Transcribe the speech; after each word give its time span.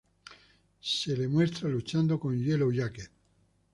Se 0.79 1.15
le 1.15 1.27
muestra 1.27 1.69
luchando 1.69 2.17
con 2.19 2.35
Yellowjacket. 2.35 3.11